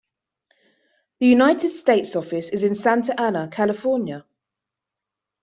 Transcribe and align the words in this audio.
The 1.19 1.27
United 1.27 1.69
States' 1.69 2.15
office 2.15 2.49
is 2.49 2.63
in 2.63 2.73
Santa 2.73 3.13
Ana, 3.21 3.47
California. 3.51 4.25